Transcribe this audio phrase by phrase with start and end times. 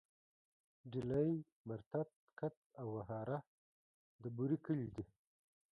[0.91, 1.29] ډيلی،
[1.67, 2.09] مرتت،
[2.39, 3.39] کڅ او وهاره
[4.21, 5.05] د بوري کلي دي.